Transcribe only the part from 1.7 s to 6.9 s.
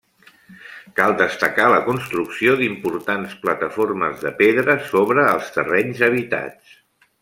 la construcció d'importants plataformes de pedra sobre els terrenys habitats.